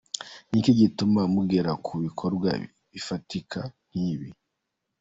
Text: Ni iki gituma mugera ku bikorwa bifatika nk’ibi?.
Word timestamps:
Ni 0.49 0.57
iki 0.61 0.73
gituma 0.79 1.21
mugera 1.33 1.71
ku 1.85 1.93
bikorwa 2.03 2.49
bifatika 2.91 3.59
nk’ibi?. 3.89 4.29